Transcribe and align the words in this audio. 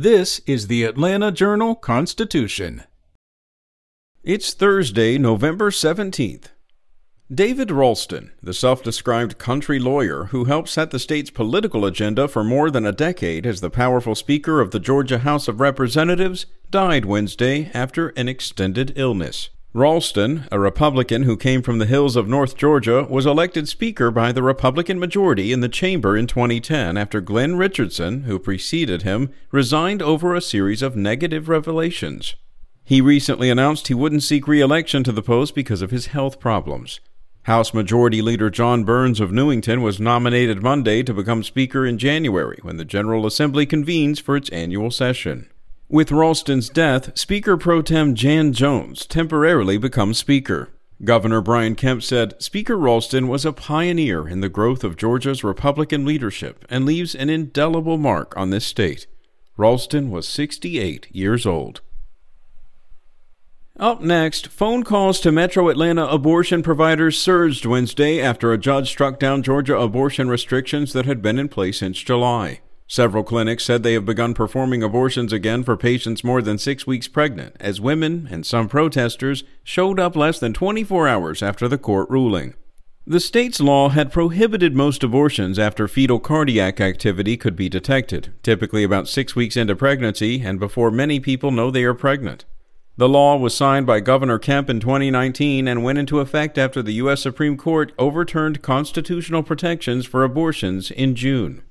This 0.00 0.40
is 0.46 0.68
the 0.68 0.84
Atlanta 0.84 1.32
Journal 1.32 1.74
Constitution. 1.74 2.84
It's 4.22 4.54
Thursday, 4.54 5.18
November 5.18 5.72
17th. 5.72 6.50
David 7.34 7.72
Ralston, 7.72 8.30
the 8.40 8.54
self 8.54 8.84
described 8.84 9.38
country 9.38 9.80
lawyer 9.80 10.26
who 10.26 10.44
helped 10.44 10.68
set 10.68 10.92
the 10.92 11.00
state's 11.00 11.30
political 11.30 11.84
agenda 11.84 12.28
for 12.28 12.44
more 12.44 12.70
than 12.70 12.86
a 12.86 12.92
decade 12.92 13.44
as 13.44 13.60
the 13.60 13.70
powerful 13.70 14.14
Speaker 14.14 14.60
of 14.60 14.70
the 14.70 14.78
Georgia 14.78 15.18
House 15.18 15.48
of 15.48 15.58
Representatives, 15.58 16.46
died 16.70 17.04
Wednesday 17.04 17.68
after 17.74 18.10
an 18.10 18.28
extended 18.28 18.92
illness. 18.94 19.48
Ralston, 19.74 20.48
a 20.50 20.58
Republican 20.58 21.24
who 21.24 21.36
came 21.36 21.60
from 21.60 21.78
the 21.78 21.84
hills 21.84 22.16
of 22.16 22.26
North 22.26 22.56
Georgia, 22.56 23.04
was 23.04 23.26
elected 23.26 23.68
Speaker 23.68 24.10
by 24.10 24.32
the 24.32 24.42
Republican 24.42 24.98
majority 24.98 25.52
in 25.52 25.60
the 25.60 25.68
chamber 25.68 26.16
in 26.16 26.26
2010 26.26 26.96
after 26.96 27.20
Glenn 27.20 27.56
Richardson, 27.56 28.22
who 28.22 28.38
preceded 28.38 29.02
him, 29.02 29.30
resigned 29.52 30.00
over 30.00 30.34
a 30.34 30.40
series 30.40 30.80
of 30.80 30.96
negative 30.96 31.50
revelations. 31.50 32.34
He 32.82 33.02
recently 33.02 33.50
announced 33.50 33.88
he 33.88 33.94
wouldn't 33.94 34.22
seek 34.22 34.48
re 34.48 34.62
election 34.62 35.04
to 35.04 35.12
the 35.12 35.22
post 35.22 35.54
because 35.54 35.82
of 35.82 35.90
his 35.90 36.06
health 36.06 36.40
problems. 36.40 37.00
House 37.42 37.74
Majority 37.74 38.22
Leader 38.22 38.48
Jon 38.48 38.84
Burns 38.84 39.20
of 39.20 39.32
Newington 39.32 39.82
was 39.82 40.00
nominated 40.00 40.62
Monday 40.62 41.02
to 41.02 41.12
become 41.12 41.42
Speaker 41.42 41.84
in 41.84 41.98
January 41.98 42.58
when 42.62 42.78
the 42.78 42.86
General 42.86 43.26
Assembly 43.26 43.66
convenes 43.66 44.18
for 44.18 44.34
its 44.34 44.48
annual 44.48 44.90
session. 44.90 45.50
With 45.90 46.12
Ralston's 46.12 46.68
death, 46.68 47.16
Speaker 47.18 47.56
pro 47.56 47.80
tem 47.80 48.14
Jan 48.14 48.52
Jones 48.52 49.06
temporarily 49.06 49.78
becomes 49.78 50.18
Speaker. 50.18 50.68
Governor 51.02 51.40
Brian 51.40 51.74
Kemp 51.74 52.02
said 52.02 52.34
Speaker 52.42 52.76
Ralston 52.76 53.26
was 53.26 53.46
a 53.46 53.54
pioneer 53.54 54.28
in 54.28 54.42
the 54.42 54.50
growth 54.50 54.84
of 54.84 54.98
Georgia's 54.98 55.42
Republican 55.42 56.04
leadership 56.04 56.66
and 56.68 56.84
leaves 56.84 57.14
an 57.14 57.30
indelible 57.30 57.96
mark 57.96 58.36
on 58.36 58.50
this 58.50 58.66
state. 58.66 59.06
Ralston 59.56 60.10
was 60.10 60.28
68 60.28 61.06
years 61.10 61.46
old. 61.46 61.80
Up 63.78 64.02
next, 64.02 64.48
phone 64.48 64.82
calls 64.82 65.20
to 65.20 65.32
Metro 65.32 65.70
Atlanta 65.70 66.06
abortion 66.06 66.62
providers 66.62 67.16
surged 67.16 67.64
Wednesday 67.64 68.20
after 68.20 68.52
a 68.52 68.58
judge 68.58 68.90
struck 68.90 69.18
down 69.18 69.42
Georgia 69.42 69.78
abortion 69.78 70.28
restrictions 70.28 70.92
that 70.92 71.06
had 71.06 71.22
been 71.22 71.38
in 71.38 71.48
place 71.48 71.78
since 71.78 71.98
July. 71.98 72.60
Several 72.90 73.22
clinics 73.22 73.64
said 73.64 73.82
they 73.82 73.92
have 73.92 74.06
begun 74.06 74.32
performing 74.32 74.82
abortions 74.82 75.30
again 75.30 75.62
for 75.62 75.76
patients 75.76 76.24
more 76.24 76.40
than 76.40 76.56
six 76.56 76.86
weeks 76.86 77.06
pregnant, 77.06 77.54
as 77.60 77.82
women 77.82 78.26
and 78.30 78.46
some 78.46 78.66
protesters 78.66 79.44
showed 79.62 80.00
up 80.00 80.16
less 80.16 80.40
than 80.40 80.54
24 80.54 81.06
hours 81.06 81.42
after 81.42 81.68
the 81.68 81.76
court 81.76 82.08
ruling. 82.08 82.54
The 83.06 83.20
state's 83.20 83.60
law 83.60 83.90
had 83.90 84.10
prohibited 84.10 84.74
most 84.74 85.04
abortions 85.04 85.58
after 85.58 85.86
fetal 85.86 86.18
cardiac 86.18 86.80
activity 86.80 87.36
could 87.36 87.56
be 87.56 87.68
detected, 87.68 88.32
typically 88.42 88.84
about 88.84 89.06
six 89.06 89.36
weeks 89.36 89.56
into 89.56 89.76
pregnancy 89.76 90.40
and 90.40 90.58
before 90.58 90.90
many 90.90 91.20
people 91.20 91.50
know 91.50 91.70
they 91.70 91.84
are 91.84 91.94
pregnant. 91.94 92.46
The 92.96 93.08
law 93.08 93.36
was 93.36 93.54
signed 93.54 93.86
by 93.86 94.00
Governor 94.00 94.38
Kemp 94.38 94.70
in 94.70 94.80
2019 94.80 95.68
and 95.68 95.84
went 95.84 95.98
into 95.98 96.20
effect 96.20 96.56
after 96.56 96.82
the 96.82 96.94
U.S. 96.94 97.20
Supreme 97.20 97.58
Court 97.58 97.92
overturned 97.98 98.62
constitutional 98.62 99.42
protections 99.42 100.06
for 100.06 100.24
abortions 100.24 100.90
in 100.90 101.14
June. 101.14 101.62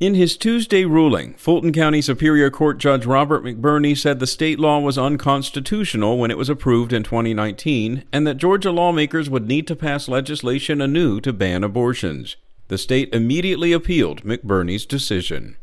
In 0.00 0.14
his 0.14 0.38
Tuesday 0.38 0.86
ruling, 0.86 1.34
Fulton 1.34 1.74
County 1.74 2.00
Superior 2.00 2.48
Court 2.48 2.78
Judge 2.78 3.04
Robert 3.04 3.44
McBurney 3.44 3.94
said 3.94 4.18
the 4.18 4.26
state 4.26 4.58
law 4.58 4.78
was 4.78 4.96
unconstitutional 4.96 6.16
when 6.16 6.30
it 6.30 6.38
was 6.38 6.48
approved 6.48 6.94
in 6.94 7.02
2019 7.02 8.04
and 8.10 8.26
that 8.26 8.38
Georgia 8.38 8.70
lawmakers 8.72 9.28
would 9.28 9.46
need 9.46 9.66
to 9.66 9.76
pass 9.76 10.08
legislation 10.08 10.80
anew 10.80 11.20
to 11.20 11.34
ban 11.34 11.62
abortions. 11.62 12.36
The 12.68 12.78
state 12.78 13.14
immediately 13.14 13.74
appealed 13.74 14.22
McBurney's 14.22 14.86
decision. 14.86 15.58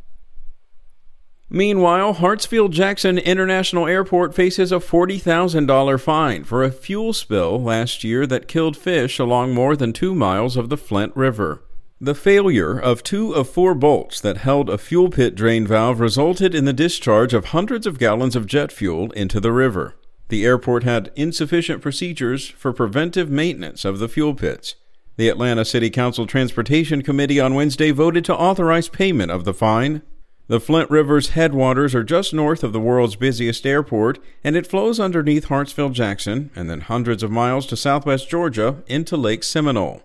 Meanwhile, 1.50 2.16
Hartsfield 2.16 2.70
Jackson 2.70 3.18
International 3.18 3.88
Airport 3.88 4.36
faces 4.36 4.72
a 4.72 4.76
$40,000 4.76 6.00
fine 6.00 6.44
for 6.44 6.64
a 6.64 6.70
fuel 6.70 7.12
spill 7.12 7.60
last 7.60 8.04
year 8.04 8.28
that 8.28 8.48
killed 8.48 8.78
fish 8.78 9.18
along 9.18 9.56
more 9.56 9.76
than 9.76 9.94
two 9.94 10.14
miles 10.14 10.56
of 10.56 10.70
the 10.70 10.78
Flint 10.78 11.16
River. 11.16 11.64
The 12.00 12.14
failure 12.14 12.78
of 12.78 13.02
two 13.02 13.34
of 13.34 13.50
four 13.50 13.74
bolts 13.74 14.22
that 14.22 14.38
held 14.38 14.70
a 14.70 14.78
fuel 14.78 15.10
pit 15.10 15.34
drain 15.34 15.66
valve 15.66 16.00
resulted 16.00 16.54
in 16.54 16.66
the 16.66 16.74
discharge 16.74 17.34
of 17.34 17.46
hundreds 17.46 17.88
of 17.88 17.98
gallons 17.98 18.36
of 18.36 18.46
jet 18.46 18.72
fuel 18.72 19.12
into 19.14 19.40
the 19.40 19.52
river. 19.52 19.96
The 20.30 20.46
airport 20.46 20.84
had 20.84 21.12
insufficient 21.16 21.82
procedures 21.82 22.50
for 22.50 22.72
preventive 22.72 23.32
maintenance 23.32 23.84
of 23.84 23.98
the 23.98 24.08
fuel 24.08 24.36
pits. 24.36 24.76
The 25.16 25.28
Atlanta 25.28 25.66
City 25.66 25.90
Council 25.90 26.28
Transportation 26.28 27.02
Committee 27.02 27.40
on 27.40 27.56
Wednesday 27.56 27.90
voted 27.90 28.24
to 28.26 28.36
authorize 28.36 28.90
payment 28.90 29.32
of 29.32 29.44
the 29.44 29.54
fine. 29.54 30.04
The 30.46 30.60
Flint 30.60 30.92
River's 30.92 31.30
headwaters 31.30 31.96
are 31.96 32.04
just 32.04 32.32
north 32.32 32.64
of 32.64 32.74
the 32.74 32.80
world's 32.80 33.16
busiest 33.16 33.66
airport, 33.66 34.20
and 34.44 34.56
it 34.56 34.68
flows 34.68 35.00
underneath 35.00 35.48
Hartsfield 35.48 35.94
Jackson 35.94 36.52
and 36.56 36.70
then 36.70 36.82
hundreds 36.82 37.24
of 37.24 37.32
miles 37.32 37.66
to 37.68 37.76
southwest 37.76 38.30
Georgia 38.30 38.84
into 38.86 39.18
Lake 39.18 39.44
Seminole. 39.44 40.04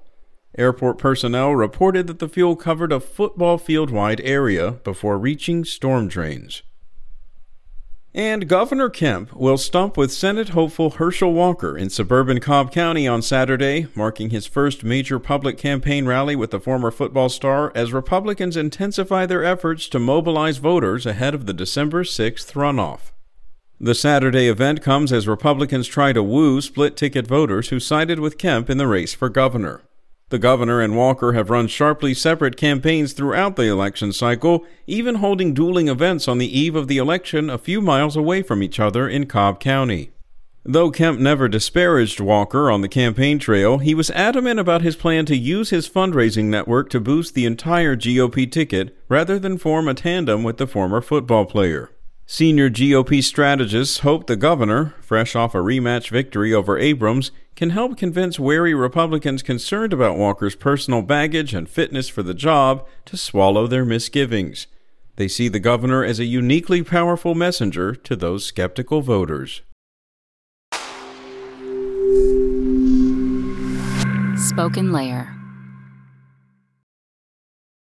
Airport 0.58 0.98
personnel 0.98 1.54
reported 1.54 2.06
that 2.06 2.18
the 2.18 2.28
fuel 2.28 2.56
covered 2.56 2.92
a 2.92 3.00
football 3.00 3.56
field 3.56 3.90
wide 3.90 4.20
area 4.22 4.72
before 4.84 5.18
reaching 5.18 5.64
storm 5.64 6.08
drains. 6.08 6.62
And 8.14 8.46
Governor 8.46 8.90
Kemp 8.90 9.32
will 9.32 9.56
stump 9.56 9.96
with 9.96 10.12
Senate 10.12 10.50
hopeful 10.50 10.90
Herschel 10.90 11.32
Walker 11.32 11.78
in 11.78 11.88
suburban 11.88 12.40
Cobb 12.40 12.70
County 12.70 13.08
on 13.08 13.22
Saturday, 13.22 13.86
marking 13.94 14.28
his 14.28 14.46
first 14.46 14.84
major 14.84 15.18
public 15.18 15.56
campaign 15.56 16.04
rally 16.04 16.36
with 16.36 16.50
the 16.50 16.60
former 16.60 16.90
football 16.90 17.30
star 17.30 17.72
as 17.74 17.94
Republicans 17.94 18.54
intensify 18.54 19.24
their 19.24 19.42
efforts 19.42 19.88
to 19.88 19.98
mobilize 19.98 20.58
voters 20.58 21.06
ahead 21.06 21.32
of 21.32 21.46
the 21.46 21.54
December 21.54 22.04
6th 22.04 22.52
runoff. 22.52 23.12
The 23.80 23.94
Saturday 23.94 24.46
event 24.46 24.82
comes 24.82 25.10
as 25.10 25.26
Republicans 25.26 25.88
try 25.88 26.12
to 26.12 26.22
woo 26.22 26.60
split 26.60 26.98
ticket 26.98 27.26
voters 27.26 27.70
who 27.70 27.80
sided 27.80 28.20
with 28.20 28.36
Kemp 28.36 28.68
in 28.68 28.76
the 28.76 28.86
race 28.86 29.14
for 29.14 29.30
governor. 29.30 29.80
The 30.32 30.38
governor 30.38 30.80
and 30.80 30.96
Walker 30.96 31.34
have 31.34 31.50
run 31.50 31.66
sharply 31.66 32.14
separate 32.14 32.56
campaigns 32.56 33.12
throughout 33.12 33.56
the 33.56 33.68
election 33.68 34.14
cycle, 34.14 34.64
even 34.86 35.16
holding 35.16 35.52
dueling 35.52 35.88
events 35.88 36.26
on 36.26 36.38
the 36.38 36.58
eve 36.58 36.74
of 36.74 36.88
the 36.88 36.96
election 36.96 37.50
a 37.50 37.58
few 37.58 37.82
miles 37.82 38.16
away 38.16 38.40
from 38.40 38.62
each 38.62 38.80
other 38.80 39.06
in 39.06 39.26
Cobb 39.26 39.60
County. 39.60 40.10
Though 40.64 40.90
Kemp 40.90 41.20
never 41.20 41.48
disparaged 41.48 42.18
Walker 42.18 42.70
on 42.70 42.80
the 42.80 42.88
campaign 42.88 43.38
trail, 43.38 43.76
he 43.76 43.94
was 43.94 44.08
adamant 44.12 44.58
about 44.58 44.80
his 44.80 44.96
plan 44.96 45.26
to 45.26 45.36
use 45.36 45.68
his 45.68 45.86
fundraising 45.86 46.46
network 46.46 46.88
to 46.88 46.98
boost 46.98 47.34
the 47.34 47.44
entire 47.44 47.94
GOP 47.94 48.50
ticket 48.50 48.96
rather 49.10 49.38
than 49.38 49.58
form 49.58 49.86
a 49.86 49.92
tandem 49.92 50.42
with 50.42 50.56
the 50.56 50.66
former 50.66 51.02
football 51.02 51.44
player. 51.44 51.90
Senior 52.32 52.70
GOP 52.70 53.22
strategists 53.22 53.98
hope 53.98 54.26
the 54.26 54.36
governor, 54.36 54.94
fresh 55.02 55.36
off 55.36 55.54
a 55.54 55.58
rematch 55.58 56.08
victory 56.08 56.54
over 56.54 56.78
Abrams, 56.78 57.30
can 57.56 57.68
help 57.68 57.98
convince 57.98 58.40
wary 58.40 58.72
Republicans 58.72 59.42
concerned 59.42 59.92
about 59.92 60.16
Walker's 60.16 60.56
personal 60.56 61.02
baggage 61.02 61.52
and 61.52 61.68
fitness 61.68 62.08
for 62.08 62.22
the 62.22 62.32
job 62.32 62.88
to 63.04 63.18
swallow 63.18 63.66
their 63.66 63.84
misgivings. 63.84 64.66
They 65.16 65.28
see 65.28 65.48
the 65.48 65.60
governor 65.60 66.02
as 66.02 66.18
a 66.18 66.24
uniquely 66.24 66.82
powerful 66.82 67.34
messenger 67.34 67.94
to 67.96 68.16
those 68.16 68.46
skeptical 68.46 69.02
voters. 69.02 69.60
Spoken 74.38 74.90
Layer 74.90 75.41